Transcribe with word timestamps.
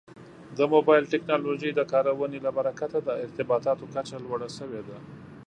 د 0.57 0.59
موبایل 0.73 1.03
ټکنالوژۍ 1.13 1.71
د 1.75 1.81
کارونې 1.91 2.39
له 2.45 2.51
برکته 2.57 2.97
د 3.03 3.09
ارتباطاتو 3.23 3.85
کچه 3.93 4.17
لوړه 4.25 4.47
شوې 4.57 4.81
ده. 4.87 4.97